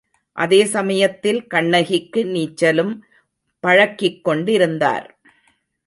அதே 0.37 0.65
சமயத்தில் 0.65 1.47
கண்ணகிக்கு 1.47 2.23
நீச்சலும் 2.25 2.93
பழக்கிக்கொண்டிருந்தார். 3.63 5.07